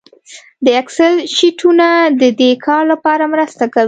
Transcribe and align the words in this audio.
د 0.65 0.67
اکسل 0.81 1.13
شیټونه 1.35 1.87
د 2.21 2.23
دې 2.41 2.51
کار 2.65 2.83
لپاره 2.93 3.23
مرسته 3.33 3.63
کوي 3.73 3.79